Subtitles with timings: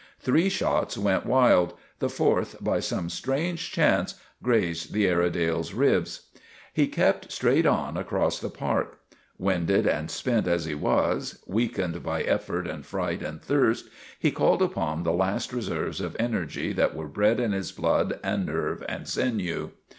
[0.19, 6.31] Three shots went wild; the fourth by some strange chance, grazed the Aire dale's ribs.
[6.73, 8.97] He kept straight on across the park.
[9.37, 12.65] Winded 306 THE RETURN OF THE CHAMPION and spent as he was, weakened by effort
[12.65, 17.39] and fright and thirst, he called upon the last reserves of energy that were bred
[17.39, 19.69] in his blood and nerve and sinew.